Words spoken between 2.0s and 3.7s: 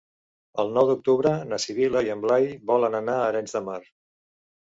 i en Blai volen anar a Arenys de